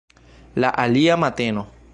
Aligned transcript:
La 0.63 0.69
alia 0.85 1.15
mateno. 1.15 1.67